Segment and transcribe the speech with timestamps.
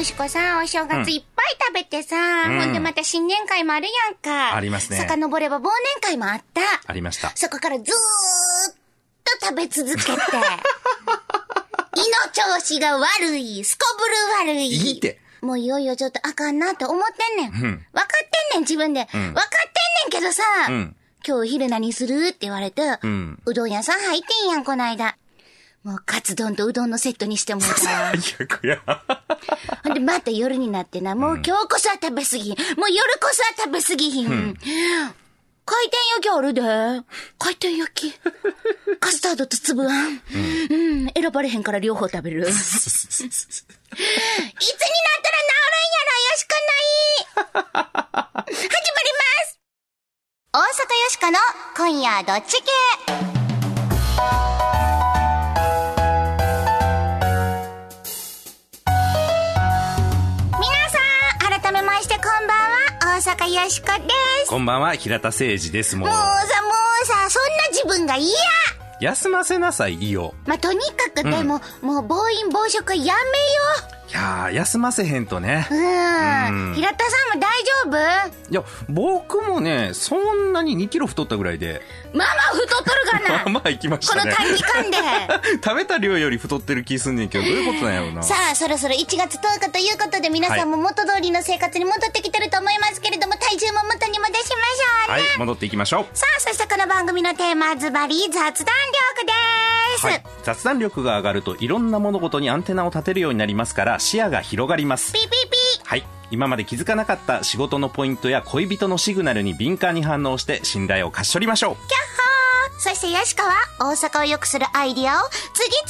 [0.00, 2.16] よしこさん、お正月いっぱい食べてさ、
[2.46, 4.56] ほんでまた新年会もあるやんか。
[4.56, 6.62] ありますね遡れば忘年会もあった。
[6.86, 7.30] ありました。
[7.34, 8.74] そこからずーっ
[9.40, 10.10] と食べ続けて。
[10.16, 10.22] 胃の
[12.32, 14.68] 調子が悪い、すこぶる悪い。
[14.68, 15.20] いいって。
[15.42, 17.50] もういよいよちょっとあかんなって思ってんねん。
[17.50, 17.60] ん分
[17.92, 18.06] かっ
[18.52, 19.04] てんねん、自分で。
[19.04, 19.38] 分かってんね
[20.08, 22.28] んけどさ、うん今日お昼何する？
[22.28, 25.18] って言われて、んうどん屋さん入ってんやん、こないだ。
[25.82, 28.12] もうカツ丼とうどんのセットにしてもうたわ。
[28.14, 28.82] 最悪や。
[29.82, 32.56] ほんで、また夜になってな、もう今日こそは食べ過ぎひん。
[32.78, 34.28] もう夜こそは食べ過ぎひん。
[35.64, 36.60] 回転焼きあるで。
[37.38, 38.12] 回転焼き。
[39.00, 40.08] カスタードと粒あん。
[40.08, 42.42] うん、選ばれへんから両方食べる。
[42.46, 42.64] いつになっ
[45.22, 48.52] たら治るんやろ、よしこない。
[48.52, 49.60] 始まります。
[50.52, 50.68] 大阪よ
[51.08, 51.38] しこの
[51.76, 52.70] 今夜どっち系？
[63.20, 64.08] 大阪よしこで
[64.46, 64.48] す。
[64.48, 65.94] こんばんは、平田誠二です。
[65.94, 66.70] もうもう、さ、も
[67.02, 68.30] うさ、そんな自分が嫌
[68.98, 70.34] 休ませなさい、胃を。
[70.46, 73.14] まあ、とにかくでも、もう暴飲暴食やめよ
[74.08, 75.68] いやー、休ませへんとね。
[75.70, 75.74] う。
[75.74, 76.68] うん。
[76.68, 78.52] うん平田さんも大丈夫？
[78.52, 81.82] いや、僕もね、そんなに2キロ太ったぐらいで、
[82.14, 84.34] まあまあ太っとるかな まあまあ行きましこのたね。
[84.36, 84.96] 短期間で。
[85.64, 88.22] 食べた量より太ってる気すんねんけど、どういうことなんやろうな。
[88.22, 95.28] さあ、そろそろ1月10日ということで皆さんも元通りの生活に戻ってきてると思いますけれども、体重も元に戻しましょうね。
[95.28, 96.06] はい、戻っていきましょう。
[96.16, 99.32] さあ、そしてこの番組のテーマはズバリ雑談力で
[99.98, 100.06] す。
[100.06, 100.22] はい。
[100.42, 105.12] 雑談力が上がるといろんな物事にアンテナを立てるようになりますから視野が広がります。
[105.12, 105.84] ピーピーピー。
[105.84, 106.04] はい。
[106.30, 111.74] 今まで気づかなかった仕事のポイントや恋人のシグナルに敏感に反応して信頼を勝ち取りましょう。
[111.74, 112.19] キャッホー
[112.80, 115.86] そしてヨシコは大阪を良くするアイディアを次々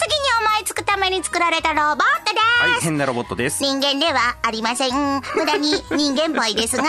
[0.50, 2.64] に思いつくために作られたロボットです。
[2.64, 3.62] はい、変なロボットです。
[3.62, 5.20] 人間ではありません。
[5.36, 6.82] 無駄に人間っぽいですが。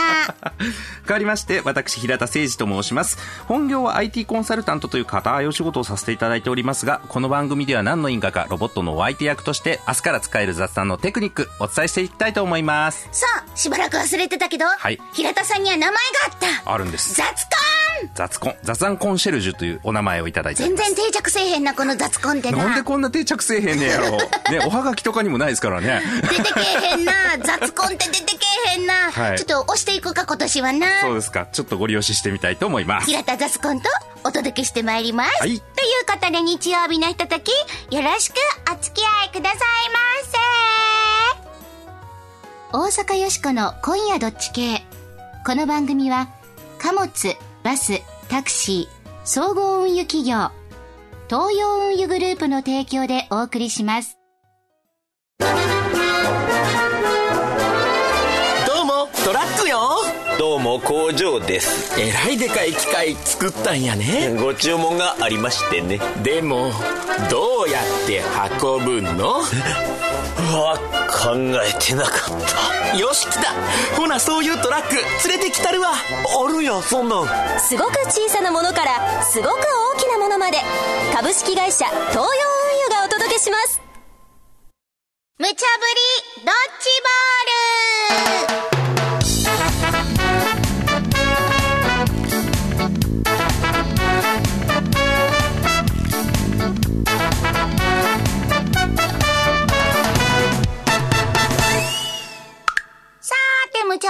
[1.06, 3.16] 変わりまして、私、平田誠二と申します。
[3.46, 13.08] 本業は IT コンサルタントという固いお仕事をさせていただいておりますが、この番組では何の因果かロボットのお相手役として、明日から使える雑談のテクニック、お伝えしていきたいと思います。
[13.12, 16.72] さあ、しばらく忘れてたけど、はい平田さんには名前があった。
[16.72, 17.14] あるんです。
[17.14, 17.30] 雑コ
[17.68, 17.71] ン
[18.14, 20.62] 雑コン、雑談コンシェルジュというお名前をいただいて。
[20.62, 22.58] 全然定着せえへんな、この雑コンってな。
[22.58, 24.10] なんでこんな定着せえへんねやろ。
[24.50, 26.02] ね、おはがきとかにもないですからね。
[26.22, 27.12] 出てけえへんな。
[27.42, 29.10] 雑コンって出てけえへんな。
[29.12, 31.00] はいちょっと押していくか、今年はな。
[31.02, 31.46] そうですか。
[31.52, 33.06] ちょっとご利用ししてみたいと思います。
[33.06, 33.88] 平田雑コンと
[34.24, 35.30] お届けしてまいります。
[35.40, 35.60] はいという
[36.06, 37.50] ことで日曜日のひととき、
[37.94, 38.34] よろしく
[38.72, 39.58] お付き合いください
[39.90, 40.38] ませ。
[42.72, 44.84] 大阪よしこの今夜どっち系。
[45.44, 46.28] この番組は、
[46.78, 50.50] 貨物、バス、タクシー、総合運輸企業、
[51.28, 54.18] 東洋運輸グループの提供でお送りします。
[55.38, 55.46] ど
[58.82, 59.78] うもトラックよ。
[60.38, 62.00] どうも工場です。
[62.00, 64.36] えらいでかい機械作ったんやね。
[64.40, 66.00] ご注文がありましてね。
[66.24, 66.72] でも
[67.30, 68.22] どうやって
[68.60, 69.38] 運ぶの？
[69.40, 69.42] う
[70.56, 72.10] わ考えてなか
[72.94, 73.52] っよし来た。
[73.96, 74.96] ほなそういうトラック
[75.28, 75.92] 連れてきたるわ。
[75.92, 77.60] たあるやそんなん。
[77.60, 79.50] すごく小さなものからすごく
[79.96, 80.58] 大きなものまで
[81.14, 83.80] 株式会社東洋運輸がお届けします。
[85.38, 86.88] 無茶ぶりドッジ
[88.48, 88.61] ボール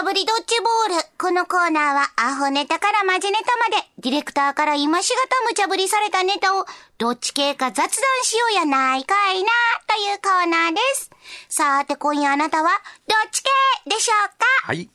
[0.02, 0.44] ぶりドッジ
[0.88, 1.06] ボール。
[1.16, 6.66] このコーナーは、アホネタからマジネタまで、ディレクターから今しがた無茶ぶりされたネタを、
[7.02, 7.88] どっち系か雑談
[8.22, 9.48] しようやないかいな、
[9.88, 11.10] というコーナーです。
[11.48, 12.70] さーて、今夜あなたは、
[13.08, 13.50] どっち系
[13.90, 14.46] でしょうか？
[14.68, 14.78] はい。
[14.78, 14.86] メッ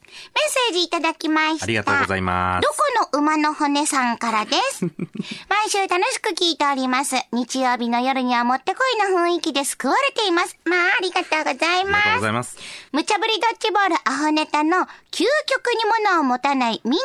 [0.70, 1.66] セージいただきました。
[1.66, 4.86] ありがとうございますどこの馬の骨さんからです。
[5.52, 7.18] 毎週楽しく聞いております。
[7.34, 10.58] 日曜日の夜にはもってこいの雰囲気で救われています。
[10.64, 12.16] まあ、ありがとうございありがとうます。
[12.16, 12.58] ございます。
[12.94, 14.78] 無茶ぶりドッジボールアホネタの
[15.12, 17.02] 究極に物を持たないミニマ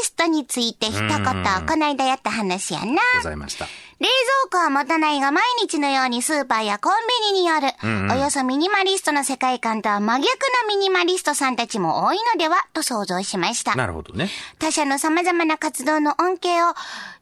[0.00, 3.00] リストについて一言、この間やった話やな。
[3.18, 3.68] ございました。
[4.00, 6.92] 冷蔵庫は持たないが毎日のようにスーパーやコン
[7.32, 7.68] ビニによる、
[8.10, 10.26] およそミニマリストの世界観とは真逆
[10.62, 13.74] のミニマリストさんたちも多いのではと想像しました。
[13.74, 14.30] なるほどね。
[14.58, 16.72] 他社の様々な活動の恩恵を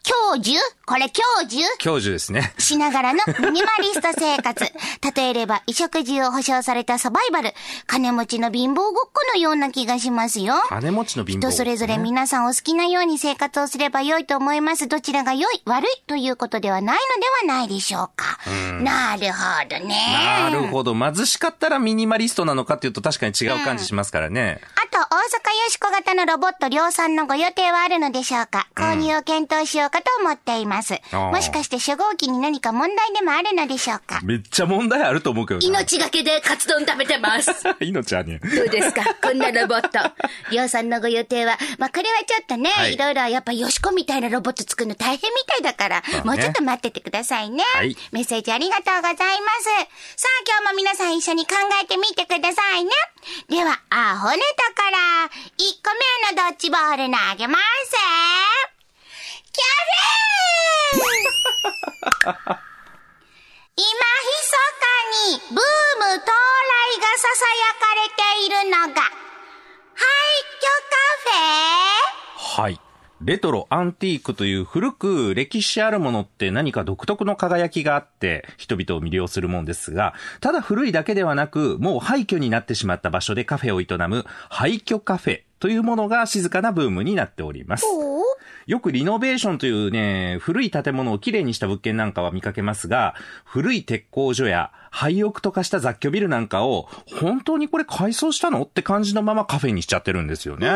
[0.08, 0.58] 教授？
[0.86, 1.62] これ教授？
[1.78, 2.54] 教授ですね。
[2.56, 4.64] しながらのミニマリスト生活。
[5.14, 7.52] 例えれば、衣食住を保障されたサバイバル。
[7.86, 10.54] 金持ちの貧乏ごっこのような気がしますよ。
[10.70, 11.40] 金持ちの貧乏。
[11.40, 14.88] 人それぞれ皆さんお好きなように生活をすれば良いと思います。
[14.88, 18.38] どちらが良い、悪いということではないのではないでしょうか。
[18.80, 20.48] なるほどね。
[20.50, 20.94] なるほど。
[20.94, 24.62] 貧しかったらミニマリストなのかっていうと確かに違う感じしますからね。
[24.82, 28.66] あと、大阪よしこ型のロボット量産のご予定はあるのでしょうか？
[28.74, 30.94] 購入を検討しようかと思っています。
[31.12, 34.20] あーもしかして初号機に何か問題でもあるのでしょうか？
[34.24, 35.66] めっちゃ問題あると思うけどな。
[35.66, 37.52] 命がけでカツ丼食べてます。
[37.80, 38.38] 命はね。
[38.40, 39.02] どうですか？
[39.22, 39.98] こんなロボット。
[40.50, 47.62] 量産のご予定は、まあ、これはちょっとね、はいい、ろいろやっぱよしこみたいなロボット作るの大変みたいだから、まあねもうちょっと待っててくださいね。
[47.74, 49.64] はいメッセージありがとうございます。
[50.16, 52.90] さあ、今日も皆さん一緒に考えてみてくださいね。
[53.48, 57.96] では、アホネタから、1個目のドッジボール投げます。
[59.52, 59.64] キャ
[60.92, 62.58] フェー
[63.76, 64.86] 今、密か
[65.30, 65.64] にブー
[65.98, 67.38] ム到来が囁
[67.78, 69.02] かれているのが、
[69.94, 70.04] 廃
[70.58, 72.87] 墟カフェはい。
[73.20, 87.84] レトロ、アンティークという古く歴史あるものって何か独特の輝きがあって人々を魅了するもんですが、ただ古いだけではなく、もう廃墟になってしまった場所でカフェを営む廃墟カフェというものが静かなブームになっております。
[88.66, 93.14] よくリノベーションというね、古い建物をきれいにした物件なんかは見かけますが、
[93.44, 96.88] 古い鉄工所や廃屋と化した雑居ビルなんかを、
[97.18, 100.68] 本当にこれ改装したのって感じのままカフェにしちゃってるんですよね。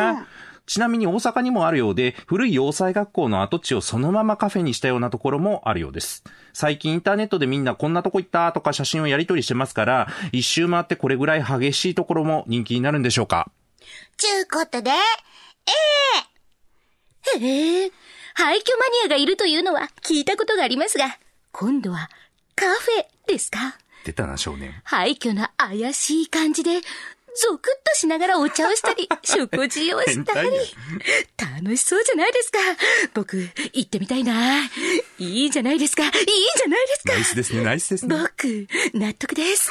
[0.66, 6.22] ちなみに大阪にもあるようで、古い洋裁学校の跡地をそのままカフェにしたようなところもあるようです。
[6.52, 13.50] 最近インターネットでみんなこんなとこ行ったとか写真をやり取りしてますから、一周回ってこれぐらい激しいところも人気になるんでしょうか？
[14.16, 14.94] ちゅうことで、へ
[17.84, 17.90] え、
[18.34, 21.18] 廃墟マニアがいるというのは聞いたことがありますが、
[21.50, 22.08] 今度は
[22.54, 23.58] カフェですか？
[24.04, 24.72] 出たな少年。
[24.84, 26.80] 廃墟な怪しい感じで、
[27.34, 30.50] ゾクッとしながらお茶をしたり、 食事をしたり。
[31.38, 32.58] 楽しそうじゃないですか。
[33.14, 33.38] 僕、
[33.72, 34.64] 行ってみたいな。
[35.18, 36.04] いいじゃないですか。
[36.04, 37.24] いいじゃないですかナイ。
[37.24, 38.16] スですね、ナイスですね。
[38.16, 39.70] 僕、納得です。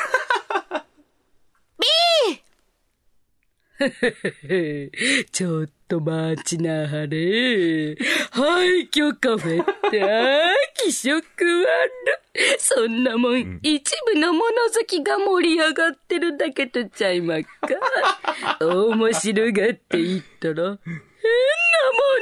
[5.32, 7.96] ちょっと待ちなはれ。
[8.32, 12.60] 廃墟カフェって、あー気色悪い。
[12.60, 14.44] そんなもん、一部の物
[14.74, 18.66] 好きが盛り上がってるだけとちゃいまっか。
[18.66, 20.78] 面白がって言ったら、変なも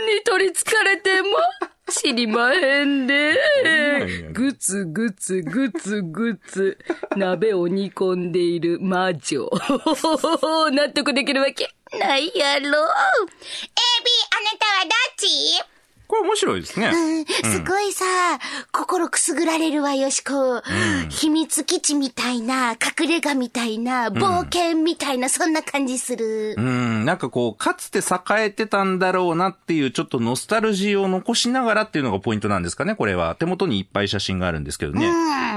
[0.04, 1.28] んに取り憑かれても、
[1.92, 3.36] 知りまへんで。
[4.34, 6.78] ぐつぐつぐつぐつ、
[7.16, 9.50] 鍋を煮込んでいる魔女。
[10.72, 11.70] 納得できるわけ
[12.00, 12.66] ないやろ。
[12.66, 15.28] AB、あなたはどっち？
[16.10, 16.88] これ面白いですね。
[16.88, 18.04] うん、すごいさ、
[18.72, 20.64] 心くすぐられるわよしこ。
[21.10, 26.56] 秘密基地みたいな、隠れ家みたいな、冒険みたいな、そんな感じする。
[26.58, 33.36] うん、なんかこう、かつて栄えてたんだろうなっていう、ちょっとノスタルジーを残しながらっていうのがポイントなんですかね、これは。
[33.36, 35.06] 手元にいっぱい写真があるんですけどね。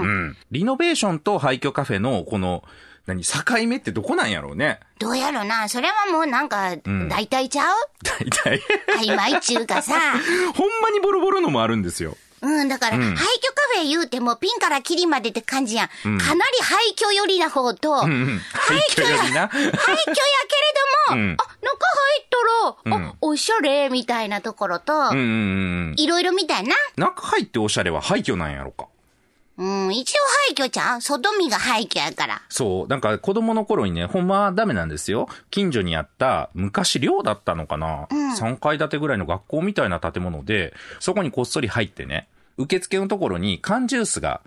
[0.02, 0.37] うん。
[0.50, 2.62] リノベーションと廃墟カフェの、この、
[3.06, 4.78] 何、境目ってどこなんやろうね。
[4.99, 6.76] どうやろな、それはもうなんか、
[7.08, 7.76] 大体ちゃう？
[8.04, 8.60] 大体。
[9.00, 9.94] 曖昧ちゅうかさ。
[10.54, 12.16] ほんまにボロボロのもあるんですよ。
[12.43, 13.20] うん、だから、廃墟カ
[13.76, 15.88] フェ言うてもピンからキリまでって感じやん。
[15.88, 16.19] かなり
[16.60, 18.40] 廃墟寄りな方と、うんうん。
[18.52, 19.49] 廃墟よりな。
[19.49, 19.78] 廃墟やけれ
[21.08, 22.26] ども、うんあ、中入っ
[22.84, 25.12] たら、あ、おしゃれみたいなところと。
[25.14, 26.75] いろいろみたいな。
[26.96, 28.87] 中入っておしゃれは廃墟なんやろか。
[29.58, 30.19] うん、一応
[30.56, 32.42] 廃墟ちゃん外見が廃墟やから。
[32.49, 32.88] そう。
[32.88, 35.28] なんか子供の頃にね、ほんまはダメなんですよ。
[35.50, 38.06] 近所にあった、昔寮だったのかな、
[38.38, 44.40] ?3 階建てぐらいの学校みたいな建物で、そこにこっそり入ってね、受付のところに缶ジュースが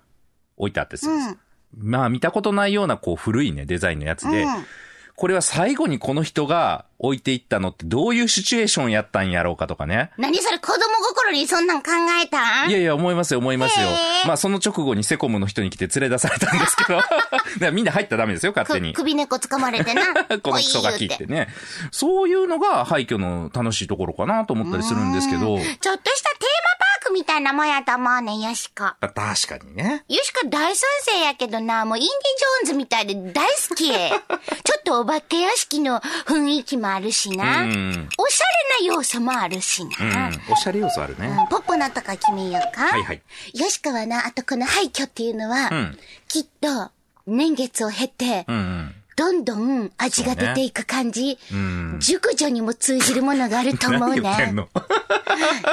[0.57, 1.37] 置いてあってするんです。
[1.77, 4.45] まあ見たことないようなこう古いね、デザインのやつで、
[5.15, 10.11] これは最後にこの人が置いていったのってどういうシチュエーションやったんやろうかとかね。
[10.17, 10.79] 何それ子供
[11.09, 11.91] 心にそんなん考
[12.21, 12.69] えたん？
[12.69, 13.87] いやいや、思いますよ、思いますよ
[14.25, 17.09] まあその直後にセコムの人に来て連れ出されたんですけど、 だか
[17.59, 18.93] らみんな入ったらダメですよ、勝手くに。
[18.93, 20.03] 首猫掴まれてな。
[20.43, 21.47] このクソガキってね。
[21.91, 25.45] そういうのが廃墟の楽しいところかなと思ったりするんですけど。
[25.45, 28.83] ちょっとしたテーマパークみたいなもんやと思うねん、よしこ。
[28.85, 30.03] あ確かにね。
[30.07, 33.91] よしこ大賛成やけどな、もうインディ・ジョーンズみたいで大好き。
[34.85, 37.63] とお化け屋敷の雰囲気もあるしな。
[37.63, 38.45] うんおしゃ
[38.81, 40.29] れな要素もあるしうな。
[40.29, 40.41] ん。
[40.49, 41.27] おしゃれ要素あるね。
[41.27, 42.85] うんポッポのとか決めようか。
[42.87, 43.21] はいはい。
[43.53, 45.97] よしかはな、あとこの廃墟っていうのは、うん
[46.29, 46.91] きっと、
[47.27, 48.94] 年月を経て、うんうん。
[49.15, 51.37] どんどん味が出ていく感じ。
[51.53, 54.21] ん熟女にも通じるものがあると思うね。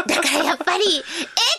[0.07, 1.03] だからやっぱり、え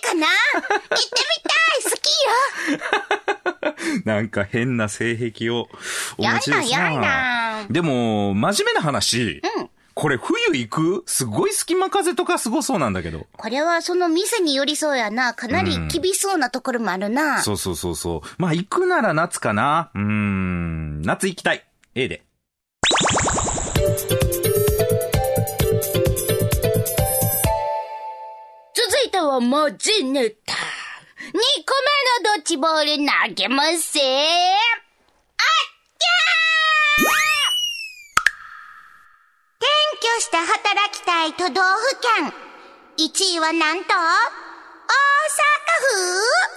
[0.04, 0.28] えかな？
[0.28, 1.00] 行ってみ
[1.44, 5.68] たい好きよ なんか変な性癖を
[6.18, 9.42] お持ちですやだやだでも、真面目な話。
[9.96, 11.04] これ冬行く？
[11.06, 13.28] すごい隙間風とかすごそうなんだけど。
[13.38, 15.34] これはその店によりそうやな。
[15.34, 17.42] かなり厳しそうなところもあるな。
[17.44, 18.30] そうそうそうそう。
[18.38, 19.92] まあ行くなら夏かな。
[19.94, 21.64] うーん、夏行きたい。
[21.96, 22.24] A で。
[28.74, 30.54] 続いてはマジネタ。
[30.54, 30.56] 2
[31.30, 31.40] 個目
[32.30, 34.08] のドッジボール投げますせあっ
[36.00, 37.06] きゃー
[39.60, 39.66] 転
[40.02, 42.34] 居して働きたい都道府県。
[42.98, 43.96] 1位はなんと、大阪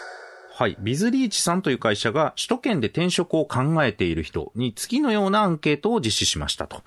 [0.03, 0.16] 府
[0.59, 0.77] はい。
[0.81, 6.83] ビズリーチさんという会社が首都圏で転職を考えている人に次のようなアンケートを実施しましたと。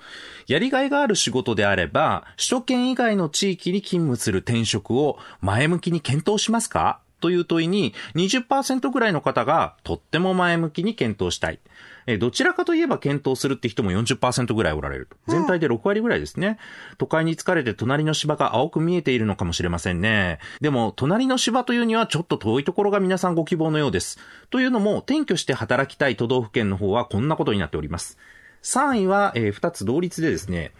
[0.48, 6.98] やりがいがある仕事であれば、首都圏以外の地域に勤務する転職を前向きに検討しますか？
[7.20, 11.60] という問いに20%ぐらいの方がとっても前向きに検討したい。
[12.06, 15.16] えーどちらかといえば検討するって人も40%ぐらいおられると。
[15.28, 16.58] 全体で6割ぐらいですね。
[16.98, 20.38] 都会に疲れて隣の芝が青く見えているのかもしれませんね。
[20.60, 24.18] でも、隣の芝というにはちょっと遠いところが皆さんご希望のようです。
[24.50, 28.18] というのも、転居して働きたい都道府県の方はこんなことになっております。
[28.62, 30.72] 3位は、え2つ同率でですね、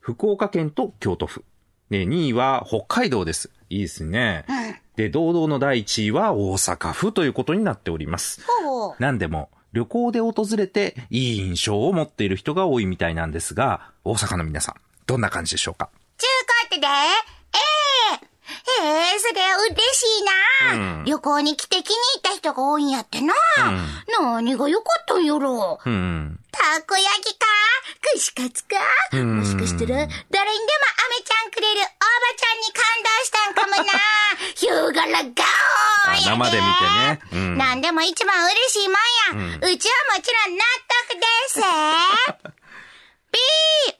[0.00, 1.44] 福岡県と京都府。
[1.90, 3.50] で、2位は北海道です。
[3.70, 4.44] いいですね。
[4.98, 8.42] で、堂々の第1位は大阪府ということになっております。
[8.64, 8.94] ほう。
[8.98, 14.74] なんでも、旅行で訪れていい印象を持っている人が多いみたいなんですが、大阪の皆さん、
[15.06, 15.88] どんな感じでしょうか？
[16.16, 16.30] ちゅう
[16.68, 18.27] ことで、ええへ
[18.82, 23.34] え、それは嬉しいな、旅行に来て気に入った人が多いんやってな。
[24.20, 25.80] 何が良かったんやろ。
[25.84, 26.38] うん。
[26.50, 27.46] たこ焼きか？
[28.14, 28.76] 串カツか？
[29.16, 31.86] もしかしたら、誰にでもアメちゃんくれるおば
[32.36, 33.92] ちゃんに感動したんかもな。
[34.54, 38.96] ヒューガラガオー生で見てねうん何でも一番嬉しいもん
[39.50, 39.56] や。
[39.56, 40.64] うちはもちろん納
[41.08, 41.60] 得です。
[43.30, 43.98] ピー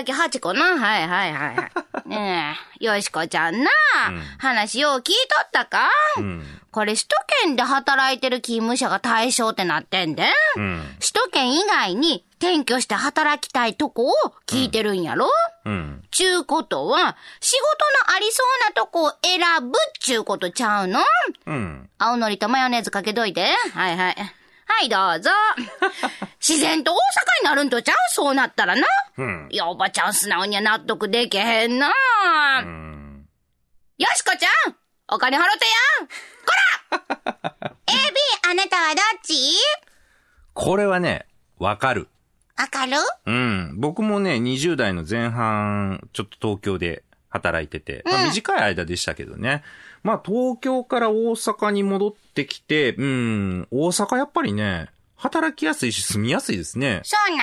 [0.00, 1.70] え、たこ焼き8個なはいはいはいは
[2.06, 2.08] い。
[2.08, 3.70] ねえ、よしこちゃんな、
[4.38, 5.12] 話よう聞いと
[5.44, 6.44] ったか、うん。
[6.70, 10.24] これ首都圏で働いてる勤務者が対象ってなってんで、
[10.56, 10.82] うん。
[11.00, 14.12] 首都圏以外に転居して働きたいとこを
[14.46, 15.28] 聞いてるんやろ、
[15.64, 16.04] うん。
[16.10, 21.00] ちゅうことは、仕事のありそうなとこを選ぶっちゅうことちゃうの？
[21.46, 21.90] うん。
[21.98, 23.54] 青のりとマヨネーズかけといて。
[23.74, 24.16] はいはい。
[24.70, 25.30] はい、どうぞ。
[26.46, 26.98] 自然と大阪
[27.42, 27.96] になるんとちゃう？
[28.10, 28.86] そうなったらな。
[29.16, 29.48] うん。
[29.50, 31.90] いや、おばちゃん素直には納得できへんな。
[32.62, 33.26] うん。
[33.98, 34.76] よしこちゃん
[35.10, 36.08] お金払ってや
[37.86, 38.16] A、B、
[38.50, 39.34] あなたはどっち？
[40.54, 41.26] これはね、
[41.58, 42.08] わかる。
[42.56, 42.92] わかる？
[43.26, 43.74] うん。
[43.76, 49.62] 僕もね、20代の前半、ちょっと東京で働いてて、まあ短い間でしたけどね。
[50.04, 54.88] まあ東京から大阪に戻ってきて、うん、大阪やっぱりね、
[55.18, 57.02] 働きやすいし住みやすいですね。
[57.04, 57.42] そうな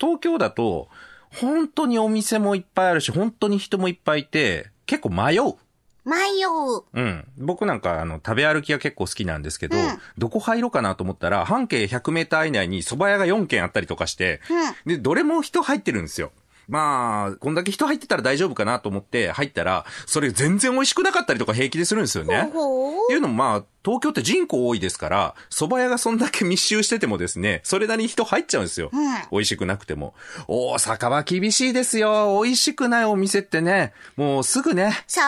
[0.00, 0.88] 東京だと、
[1.34, 5.56] 本当にお店もいっぱいあるし、本当に人もいっぱいいて、結構迷う。
[6.04, 6.84] 迷う。
[6.94, 7.24] うん。
[7.36, 9.76] 僕なんか、あの、食べ歩きが結構好きなんですけど、
[10.16, 14.40] どこ入ろうかなと思ったら、半径100メーター以内に蕎麦屋が4軒あったりとかして、
[14.86, 16.32] で、どれも人入ってるんですよ。
[16.66, 22.48] まあ、こんだけ人入ってたら大丈夫かなと思って入ったら、それ全然美味しくなかったりとか平気でするんですよね。
[22.52, 28.90] ほうっていうのもまあ、東京って人口多いですから、蕎麦屋がそんだけ密集しててもですね、それなりに人入っちゃうんですよ。
[29.32, 30.12] 美味しくなくても。
[30.46, 32.38] 大阪は厳しいですよ。
[32.42, 35.26] 美味しくないお店ってね、もうすぐね、そら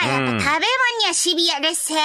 [0.00, 0.12] そうや。
[0.12, 0.60] やっぱうん食べ物
[1.00, 1.94] にはシビアですせ。
[1.94, 1.98] うん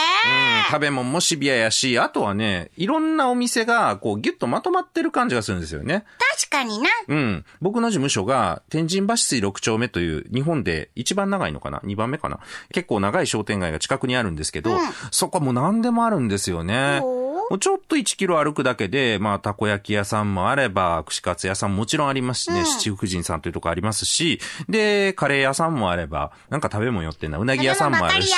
[0.71, 6.05] 食べ物もシビアやし、あとはね、いろんなお店が、こう、ギュッとまとまってる感じがするんですよね。
[6.39, 6.89] 確かにな。
[7.07, 7.45] うん。
[7.61, 12.39] 僕の事務所が、天神橋水6丁目という、日本で一番長いのかな ?2 番目かな？
[12.73, 14.77] 結構長い商店街が近くにあるんですけど、
[15.11, 17.01] そこはもう何でもあるんですよね。
[17.49, 28.33] もうちょっと1キロ歩くだけで、まあ、たこ焼き屋さんもあれば、串カツ屋さんももちろんありますしね、七福神さんというとこありますし、で、カレー屋さんもあれば、なんか食べ物寄ってんな、うなぎ屋さんもあるし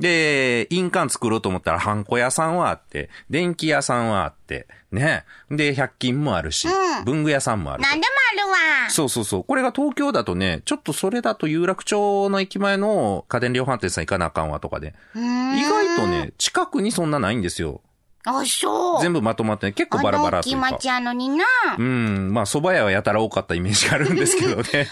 [0.00, 5.24] で、印鑑作ろうと思ったら、ハンコ屋さんはあって、電気屋さんはあって、ね。
[5.50, 6.68] で、百均もあるし、
[7.04, 7.88] 文具屋さんもあると。
[7.88, 8.50] なんでもある
[8.84, 8.90] わ。
[8.90, 9.44] そうそうそう。
[9.44, 14.94] これが東京だとね、ちょっとそれだと有楽町の駅前の家電量販店さん行かなあかんわとかで。
[15.14, 17.80] 意外とね、近くにそんなないんですよ。
[18.26, 19.02] あ、そう。
[19.02, 20.76] 全部まとまってね、結構バラバラというかあの。
[20.76, 21.44] 町やのにな。
[21.78, 22.34] うん。
[22.34, 24.62] まあ、蕎麦屋はやたら多かったイメージがあるんですけどね。
[24.66, 24.86] 大阪は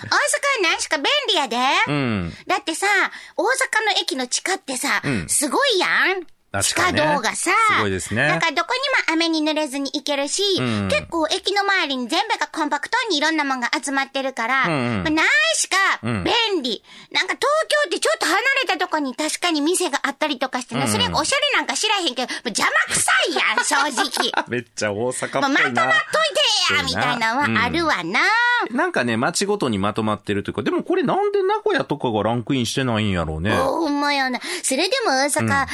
[0.63, 1.57] 何しか便利やで。
[1.89, 2.33] うん。
[2.47, 2.87] だってさ、
[3.37, 6.27] 大阪の駅の地下ってさ、んすごいやん。
[6.63, 8.69] 地下道がさ、すごいですねだからどこ
[9.09, 16.83] にも雨に濡れずに行けるし、ん結構駅の周りに全部がコンパクトにいろんなもんが集まってるから、んうんまあ、ないしかん便利。
[17.11, 24.33] なんか東京ってちょっと離れたとこに確かに店があったりとかしてね、それがおしゃれなんか知らへんけど、邪魔くさいやん、正直。
[24.49, 25.49] めっちゃ大阪っぽいな。
[25.49, 25.85] もうまとまっとい
[26.35, 28.21] てやみたいなのはあるわな。
[28.71, 33.55] なんかね、街ごとにまとまってるというか、でもこれなんで名古屋とかがランクインしてないんやろうね。
[33.55, 34.41] ほんまよな。
[34.63, 35.67] それでも大阪、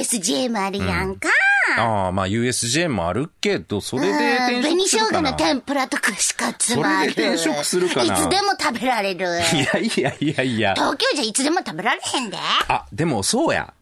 [0.00, 1.28] USJ もあるやんか。
[1.76, 5.30] ああ、まあ USJ もあるけど、それでうん転職紅生するかな。
[5.30, 7.12] 姜の天ぷらと串カツもある。
[7.12, 9.26] それで転職するかないつでも食べられる。
[9.26, 10.74] いやいやいやいや。
[10.74, 12.36] 東京じゃいつでも食べられへんで。
[12.68, 13.74] あ、でもそうや。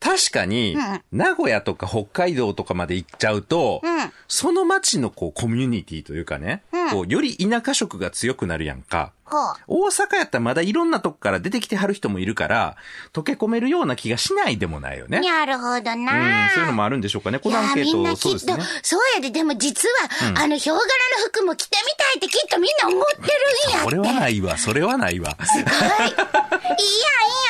[0.00, 0.76] 確かに、
[1.12, 9.12] 名古屋とか北海道とかまで行っちゃうと、んその街のこうコミュニティというかね、うんこうより田舎色が強くなるやんか。
[9.66, 12.76] 大阪やったらまだいろんなとこから出てきてはる人もいるから、
[13.12, 15.20] 溶け込めるような気がしないでもないよね。
[15.20, 16.50] なるほどうんな。
[16.54, 17.38] そういうのもあるんでしょうかね。
[17.38, 18.38] このアンケート、みんなきっと
[18.82, 20.86] そうやで、でも実は、あの、ヒョウ柄の
[21.28, 23.84] 服も着てみたいってきっとみんな思ってるんやって。
[23.84, 25.36] これはないわ、それはないわ。
[25.38, 26.08] はい。
[26.08, 26.84] いいやん、いい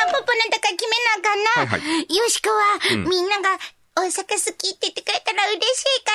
[0.01, 1.51] やん、ポポなんだから決めなあかんな。
[1.51, 3.59] はいはよしこは、みんなが
[3.97, 6.13] 大阪好きって言ってくれたら嬉しいか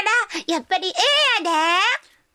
[0.48, 0.94] ら、やっぱりえ
[1.42, 1.80] えやで。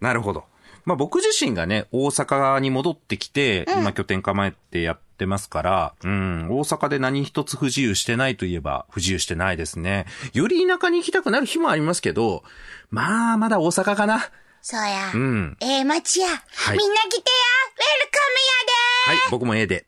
[0.01, 0.45] なるほど。
[0.91, 10.07] まあ僕自身がね、大阪に戻ってきて、今拠点構えてやってますから、うん、大阪で何一つ不自由してないといえば不自由してないですね。
[10.33, 12.43] より田舎に行きたくなる日もありますけど、
[12.91, 14.31] まあまだ大阪かな。
[14.63, 15.13] そうや。
[15.15, 15.57] うん。
[15.61, 16.27] ええ街や。
[16.27, 16.83] いみんな来てや。
[16.83, 16.91] ウェル
[18.11, 18.19] カ
[19.07, 19.21] ムやで。
[19.21, 19.87] はい、僕も A で。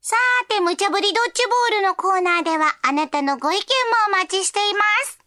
[0.00, 3.64] さーて、無茶ぶりドッジボールのコーナーでは、あなたのご意見も
[4.08, 5.18] お待ちしています。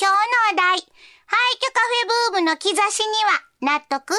[0.00, 0.86] 今日のお題、
[1.26, 4.12] 廃墟カフェブームの兆しには、納得？
[4.12, 4.18] 納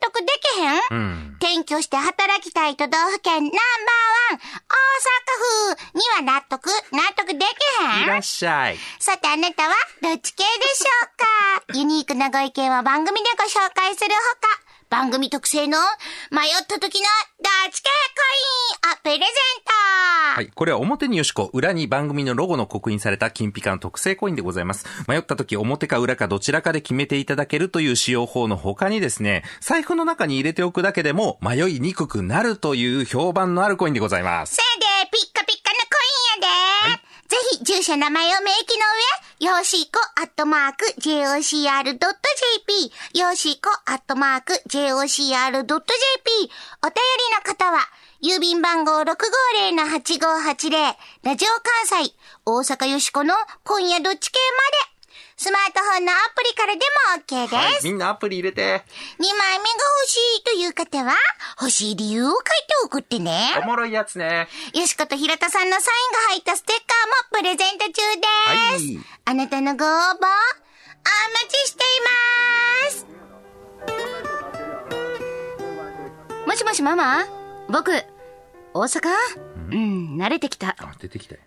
[0.00, 1.36] 得できへん、うん。
[1.40, 3.54] 転居して働きたい都道府県ナンバー
[4.32, 6.68] ワン、大阪府には納得？
[6.92, 7.42] 納得でき
[7.84, 8.04] へん？
[8.04, 8.78] いらっしゃい。
[8.98, 11.74] さてあなたはどっち系でしょうか？
[11.78, 14.60] ユニークなご意見は番組でご紹介するほか、
[14.90, 15.76] 番組特製の
[16.30, 17.06] 迷った時の
[17.40, 18.22] どっち系コ
[18.86, 19.24] インをプレゼン
[19.64, 19.72] ト
[20.36, 20.48] はい。
[20.54, 24.86] これは表によしこ、裏に番組のロゴの刻印された金ピカの特製コインでございます。
[25.06, 34.56] 迷った時表か裏かどちらかで決めていただけるという使用法の他にですね、財布の中に入れておくだけでも迷いにくくなるという評判のあるコインでございます。
[34.56, 35.96] せいでピッカピッカのコ
[36.38, 38.86] インやで、ぜひ住所名前を明記の
[39.24, 42.00] 上、よしこアットマーク jocr.jp、
[43.20, 45.78] よしこアットマーク jocr.jp、お便り
[47.36, 47.78] の方は、
[48.20, 51.48] 郵便番号650-8580、ラジオ
[51.86, 54.40] 関西、大阪よしこの今夜どっち系
[54.90, 54.97] まで、
[55.40, 57.54] スマートフォンのアプリからでも OK です。
[57.54, 57.84] はい。
[57.84, 58.60] みんなアプリ入れて。
[58.60, 59.70] 2枚目が
[60.00, 61.14] 欲しいという方は、
[61.60, 62.44] 欲しい理由を書いて
[62.84, 63.54] 送ってね。
[63.62, 64.48] おもろいやつね。
[64.74, 67.98] よしこと平田さんのサインが入ったステッカーもプレゼント中です。
[68.48, 70.26] はいあなたのご応募、お待
[71.48, 71.86] ちしてい
[72.82, 73.06] ます。
[76.48, 77.26] もしもしママ？
[77.68, 77.92] 僕、
[78.74, 79.08] 大阪？
[79.70, 80.74] うん、慣れてきた。
[80.80, 81.42] あ、出てきたよ。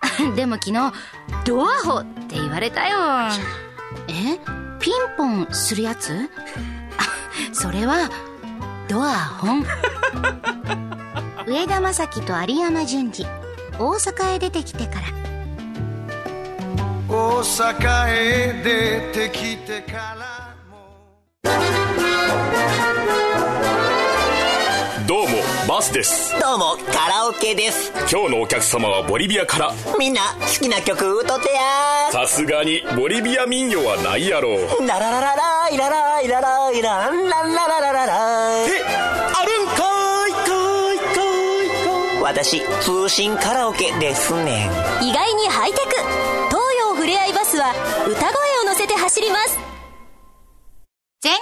[0.36, 0.92] でも昨日、
[1.44, 2.98] ドアホって言われたよ。
[4.08, 4.38] え？
[4.80, 6.12] ピンポンするやつ？
[6.12, 7.04] あ、
[7.52, 8.10] それは、
[8.88, 9.66] ドアホン。
[11.46, 13.26] 上田正樹と有山淳二、
[13.78, 15.06] 大阪へ出てきてから。
[17.08, 18.62] 大阪へ
[19.12, 20.19] 出てきてから
[25.70, 26.32] バスです。
[26.40, 27.92] どうもカラオケです。
[28.10, 29.72] 今日のお客様はボリビアから。
[30.00, 40.42] みんな好きな曲歌ってやさすがにボリビア民謡はないやろララララライラライラライランランラララララえあるんかいか
[40.92, 41.12] いか
[41.62, 42.20] いかい。
[42.20, 44.66] 私通信カラオケですね
[45.00, 45.04] ん。
[45.06, 45.90] 意外にハイテク。
[46.48, 47.72] 東洋ふれあいバスは
[48.08, 48.26] 歌声
[48.64, 49.56] を乗せて走ります。
[51.20, 51.38] 全日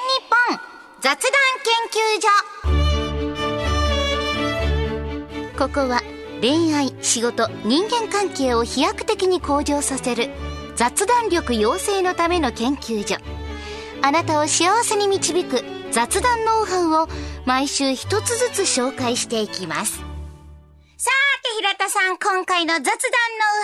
[0.50, 0.60] 本
[1.00, 2.77] 雑談研究所
[5.59, 6.01] ここは
[6.40, 10.31] 恋愛仕事人間関係を飛躍的に向上させる
[10.77, 13.16] 雑談力養成のための研究所。
[14.01, 17.09] あなたを幸せに導く雑談ノウハウを
[17.44, 19.97] 毎週一つずつ紹介していきます。
[20.97, 21.11] さ
[21.42, 23.01] て平田さん今回の雑談ノウ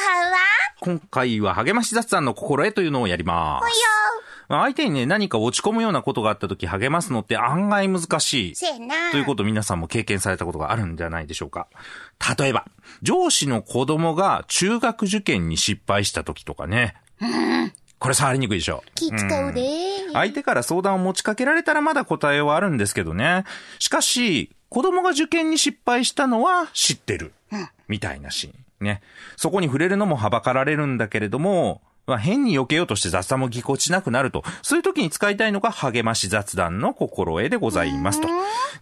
[0.03, 0.39] ハウは？
[0.81, 3.67] 今回は励まし雑談の心得というのをやります。
[4.49, 8.55] 相手にね、何か落ち込むようなことがあった時励ますのって案外難しい。
[8.55, 11.69] せやなということを皆さんも経験されたことがあるんじゃないでしょうか。
[12.39, 12.67] 例えば、
[13.03, 16.95] 上司の子供が中学受験に失敗した時とかね。
[17.99, 18.85] これ触りにくいでしょ。
[18.95, 19.63] 気使うで
[20.13, 23.45] 相手から相談を持ちかけられたらまだ答えはあるんですけどね。
[23.79, 27.33] しかし、子供が受験に失敗したのは知ってる。
[27.89, 28.55] みたいなシーン。
[28.85, 29.01] ね。
[29.37, 34.45] そこに触れるのもはばかられるんだけれども、まあ、変に避けようとして雑談もぎこちなくなると。
[34.63, 38.29] そういう時に使いたいのが励まし雑談の心得でございますと。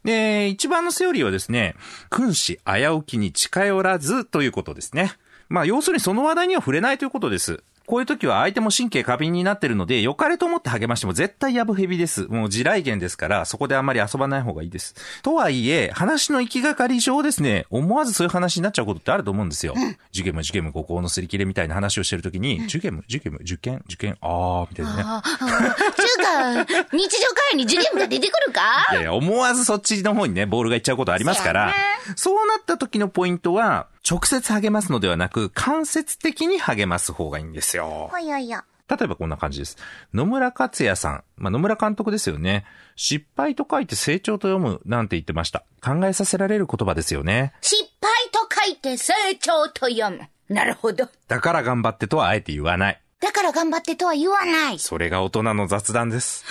[0.05, 1.75] で、一番のセオリーはですね、
[2.11, 5.13] 君子危うきに近寄らずということですね。
[5.49, 7.63] まあ、要するにその話題には触れないということです。
[7.93, 12.23] こういう時は相手も神経過敏になってるので、良かれと思って励ましても絶対やぶヘビです。
[12.23, 14.95] もう地雷原ですから、そこであんまり遊ばない方がいいです。
[15.23, 19.75] とはいえ、話の行きがかり上ですね、思わずそういう話になっちゃうことってあると思うんですよ。
[20.11, 25.03] 受験も受験も五行のすり切れみたいな話をしてる時に、受験も受験も受験、受験、あー、みたいなね。
[25.05, 28.63] ああ、ちゅうか、日常会に受験部が出てくるか？
[28.93, 31.75] いやいや、思わずそっちの方にね、ボールがいっちゃうことありますから、
[32.17, 37.82] そうなった時のポイントは、直接励ますのではなく、間接的に励ます方がいいんですよ。
[37.87, 38.63] ほよよ。
[38.89, 39.79] 例えばこんな感じです。
[40.13, 41.25] 野村克也さん。
[41.37, 42.65] まあ、野村監督ですよね。
[42.97, 45.65] 失敗と書いて成長と読むなんて言ってました。
[45.83, 47.53] 考えさせられる言葉ですよね。
[47.63, 50.29] 失敗と書いて成長と読む。
[50.49, 51.09] なるほど。
[51.29, 53.01] だから頑張ってとはあえて言わない。
[53.21, 54.79] だから頑張ってとは言わない。
[54.79, 56.45] それが大人の雑談です。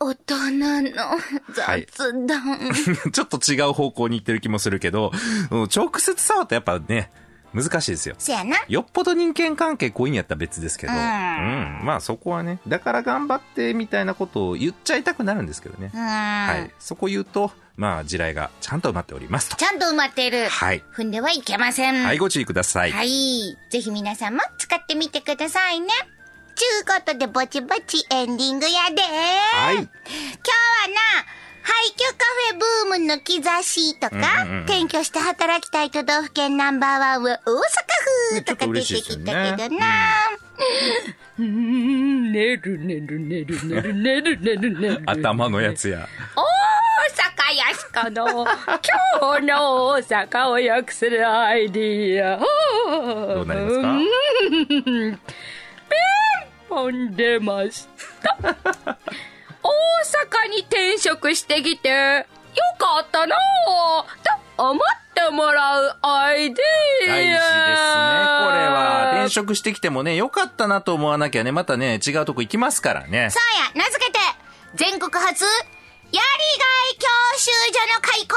[0.00, 0.36] 大人
[0.82, 0.90] の
[1.54, 2.72] 雑談。
[3.12, 5.12] ちょっと違う方向に行ってる気もするけど、
[5.50, 7.10] うん直接触るとやっぱね、
[7.54, 8.16] 難しいですよ。
[8.18, 8.56] せやな。
[8.68, 15.90] よっぽど人間関係濃いんやったら別ですけど、ううんん、まあそこはね、だから頑張ってみたいなことを言っちゃいたくなるんですけどね。
[15.94, 16.00] うん。
[16.00, 16.70] はい。
[16.78, 19.56] そこ言うと、まあ地雷がちゃんと埋まっておりますと。
[19.56, 20.48] ちゃんと埋まっている。
[20.48, 20.82] はい。
[20.92, 22.04] 踏んではいけません。
[22.04, 22.92] はい、ご注意ください。
[22.92, 23.56] はい。
[23.70, 25.88] ぜひ皆さんも使ってみてくださいね。
[26.56, 29.02] ちゅうことでぼちぼちエンディングやで。
[29.02, 29.90] はい今日はな、
[31.62, 32.14] 廃墟
[32.98, 34.16] ムの兆しとか、
[34.66, 37.62] 転居して働きたい都道府県ナンバーワンは大阪
[38.36, 39.86] 府とか出てきたけどな。
[41.36, 45.02] る寝る寝る寝る寝る寝る寝る。
[45.06, 46.08] 頭のやつや。
[46.36, 46.40] 大
[47.12, 52.38] 阪やすこの今日の大阪を良くするアイディア。
[53.34, 53.88] どうなりますか？
[56.68, 57.86] ポン出まし
[58.22, 58.36] た。
[58.42, 59.70] 大
[60.46, 62.24] 阪に転職してきて、よ
[62.78, 64.78] かったなぁ、と思っ
[65.14, 67.12] てもらうアイディア。
[67.12, 67.46] 大事ですね。
[67.46, 73.30] これは、転職してきてもね、良かったなと思わなきゃね、またね、違うとこ行きますからね。
[73.30, 74.18] そうや、名付けて、
[74.74, 75.44] 全国初、
[76.14, 78.36] やりがい教習所の開校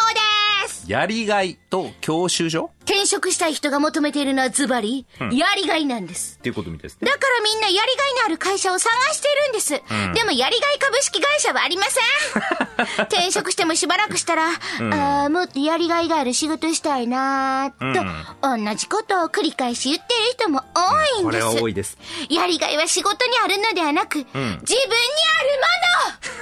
[0.66, 2.72] ですやりがいと教習所？
[2.86, 6.38] 転職したい人が求めているのはズバリ、やりがいなんです。
[6.40, 7.06] っていうことみたいですね。
[7.06, 7.88] だからみんなやりがい
[8.22, 9.74] のある会社を探してるんです。
[10.16, 13.04] でもやりがい株式会社はありません。
[13.06, 21.42] 転職してもしばらくしたら、ああ、もっとやりがいがある仕事したいなーと、同じことを繰り返し言ってる人も多いんこれ。
[21.42, 21.98] は多いです。
[22.30, 24.72] やりがいは仕事にあるのではなく、自分にある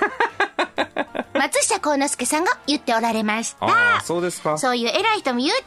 [0.04, 0.35] もの
[1.34, 3.66] 松下幸之助さんが言っておられました。
[3.66, 4.58] ああ、そうですか。
[4.58, 5.64] そういう偉い人も言うて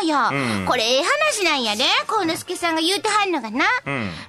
[0.00, 0.66] はるのよ。
[0.66, 3.64] これええ話なんやで、幸之助さんが言うてはんのがな。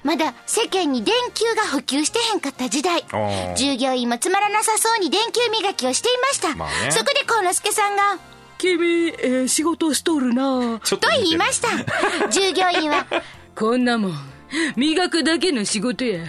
[0.02, 6.54] まだ世間に電球が普及してへんかった時代ー、従業員もつまらなさそうに電球磨きをしていました。
[6.54, 8.18] まあねそこで幸之助さんが、
[8.58, 11.68] 君、えー仕事しとるなちょっと言いました。
[12.30, 13.06] 従業員は、
[13.54, 14.14] こんなもん、
[14.76, 16.20] 磨くだけの仕事や。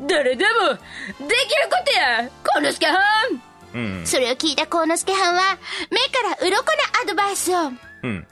[0.00, 2.92] 誰でも、できることや幸之助は
[3.32, 4.06] んうん。
[4.06, 5.58] それを聞いた幸之助はんは、
[5.90, 6.62] 目から鱗の
[7.02, 7.72] アドバイスを。
[8.02, 8.26] うん。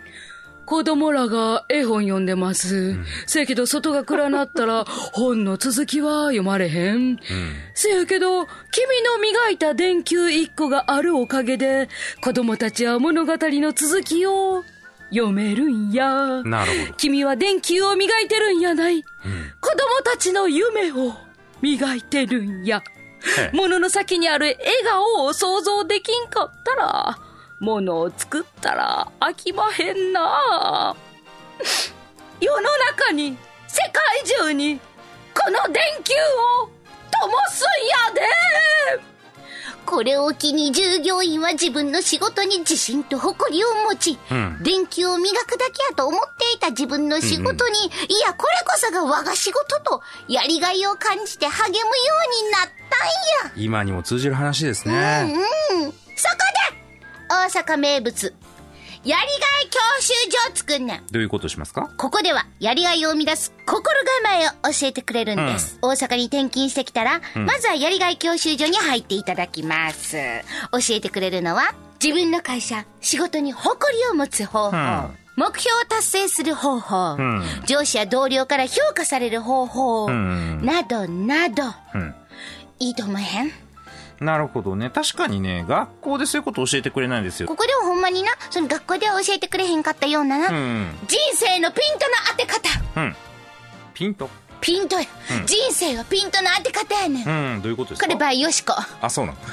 [0.66, 2.96] 子供らが絵本読んでます。
[3.26, 7.18] せやけど外が暗なったら本の続きは読まれへん。
[7.74, 11.88] せやけど君の磨いた電球一個があるおかげで
[12.20, 14.64] 子供たちは物語の続きを
[15.10, 16.42] 読めるんや。
[16.42, 16.94] なるほど。
[16.96, 19.04] 君は電球を磨いてるんやない。
[19.04, 21.14] 子供たちの夢を
[21.62, 22.82] 磨いてるんや。
[23.38, 23.50] へえ。
[23.52, 27.18] 物の先にある笑顔を想像できんかったら、
[27.60, 30.94] 物を作ったら飽きまへんな。
[32.40, 32.62] 世の
[32.96, 33.36] 中に、
[33.66, 34.02] 世界
[34.44, 34.78] 中に、
[35.34, 36.14] この電球
[36.62, 36.68] を
[37.10, 38.26] 灯すんや
[38.98, 39.15] で。
[39.86, 51.80] これを機に従業員は自分の仕事に自信と誇りを持ち、ん電球を磨くだけやと思っていた自分の仕事に、いや、これこそが我が仕事と、やりがいを感じて励むよ
[52.40, 53.52] うになったんや。
[53.56, 55.34] 今にも通じる話ですうんね。
[55.72, 55.82] うん。
[55.84, 55.92] そこ
[56.70, 56.76] で、
[57.28, 58.34] 大阪名物、
[59.06, 59.30] やりがい
[59.70, 61.06] 教習所を作んねん。
[61.12, 61.88] どういうことしますか？
[61.96, 65.78] ここでは、やりがいを生み出す心構えを教えてくれるんです。
[65.80, 70.16] 大阪に転勤してきたら、まずはやりがい教習所に入っていただきます。
[70.72, 74.76] 教えてくれるのは、自分の会社、仕事に誇りを持つ方法。
[74.76, 81.62] ん目標を達成する方法、ん上司や同僚から評価される方法、んなどなど、
[81.94, 82.14] うん。
[82.80, 83.52] いいと思えへん？
[84.20, 84.90] なるほどね。
[84.90, 87.48] 確かにね、学校でそういうこと教えてくれないんですよ。
[87.48, 90.94] ここではほんまにな、その学校では教えてくれへんかったようなな、うん。
[91.06, 92.68] 人生のピントの当て方。
[92.96, 93.16] うん。
[93.92, 94.30] ピント？
[94.60, 95.06] ピントや、
[95.46, 97.54] 人生はピントの当て方やねん。
[97.54, 98.06] うん、どういうことですか？
[98.06, 98.74] これ、バイヨシコ。
[99.00, 99.38] あ、そうなの？
[99.38, 99.52] いいこ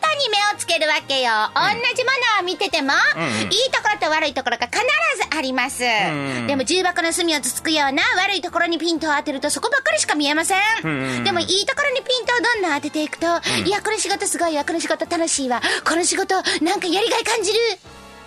[0.00, 1.30] とに目をつけるわけよ。
[1.54, 1.60] 同
[1.96, 5.82] じものを見てても、いいところと悪いところが必ずあります。
[5.82, 11.24] んでも重箱の隅をつつくような悪いところにピントを当てるとそこばっかりしか見えません。
[11.24, 13.26] でもいいところにピントをどんどん当てていくと、
[13.64, 17.58] いや、この仕事すごいわ、この仕事楽しいわ、この仕事なんかやりがい感じる。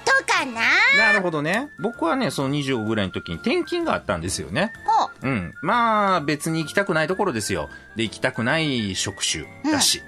[0.06, 0.62] とかな？
[0.98, 1.70] なるほどね。
[1.80, 4.72] 僕はね、その25ぐらいの時に転勤があったんですよね。
[4.86, 5.28] ほう。
[5.28, 5.54] うん。
[5.62, 7.70] まあ、別に行きたくないところですよ。
[7.96, 10.02] で、行きたくない職種だし。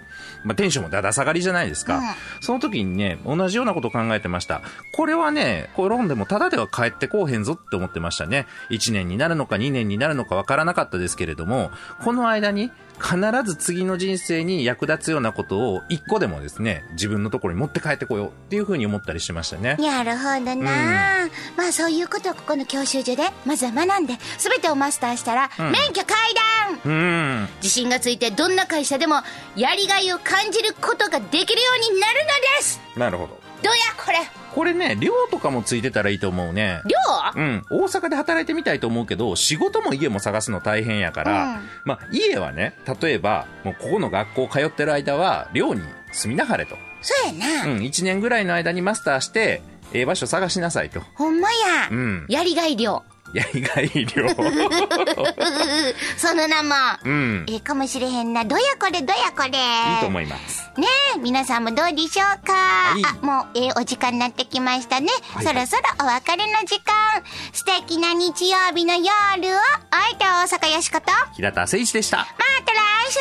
[0.48, 1.98] まあ、テンションもだだ下がりじゃないですか。
[1.98, 2.04] うん
[2.40, 4.62] その時にね、同じようなことを考えてました。
[4.94, 8.46] これはね、転んでもただでは帰ってこうへんぞって思ってましたね。
[8.70, 11.72] 1年になるのか2年になるのかわからなかったですけれども、
[12.04, 19.76] この間に必ず次の人生に役立つようなことを一個でもですね、自分のところに持って帰ってこようっていうふうに思ったりしましたね。
[19.80, 26.57] なるほどな、まあそういうことをここの教習所でまずは学んで全てをマスターしたら、免許階段う
[26.90, 27.50] ん。
[27.58, 29.16] 自信がついてどんな会社でも
[29.56, 33.40] やりがいを感じることができるようになるのですなるほど。
[33.64, 34.18] どうやこれ
[34.54, 36.82] これね、寮とかもついてたらいいと思うね。
[36.86, 36.98] 寮？
[37.36, 37.66] うん。
[37.70, 46.76] 大阪で働いてみたいと思うけど、仕事も家も探すの大変やから、うんまあ、家はね、例えば、もうここの学校通ってる間は、寮に住みなはれと。
[47.02, 47.78] そうやな、うん。
[47.80, 49.62] 1年ぐらいの間にマスターして、
[49.94, 51.02] ええ場所探しなさいと。
[51.16, 54.30] ほんまや、うんやりがい寮やりがい寮。
[56.18, 57.46] その名も、うん。
[57.48, 59.52] いええかもしれへんなどやこれどやこれい
[60.00, 60.64] と思います。
[60.78, 65.08] ねえ、皆さんもどうでしょうか、いあ、もう、ええお時間になってきましたね。
[65.34, 67.24] はいそろそろお別れの時間。
[67.54, 72.18] 素敵な日曜日の夜を、おいて大阪よしこと、ま平田誠一でした。
[72.18, 73.20] た来週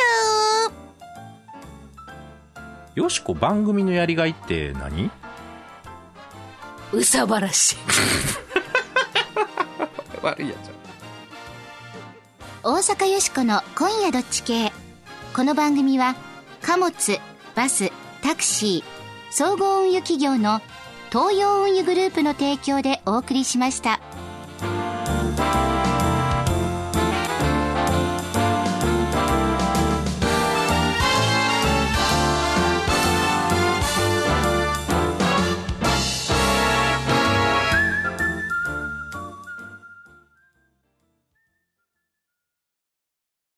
[2.95, 5.11] よしこ番組のやりがいって何？
[6.91, 7.77] うさばらし。
[10.27, 10.77] 悪いやつ。
[12.63, 14.73] 大阪よしこの今夜どっち系
[15.33, 16.15] この番組は
[16.61, 17.19] 貨物
[17.55, 18.83] バスタクシー
[19.31, 20.59] 総合運輸企業の
[21.09, 24.01] 東洋運輸グループの提供でお送りしました。